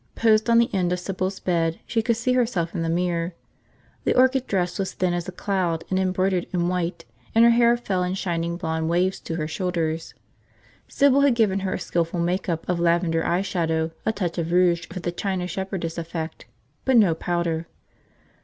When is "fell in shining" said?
7.77-8.57